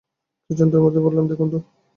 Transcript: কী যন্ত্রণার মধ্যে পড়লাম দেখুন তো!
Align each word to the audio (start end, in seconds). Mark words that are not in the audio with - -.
কী 0.45 0.53
যন্ত্রণার 0.55 0.85
মধ্যে 0.85 1.03
পড়লাম 1.03 1.25
দেখুন 1.27 1.47
তো! 1.49 1.57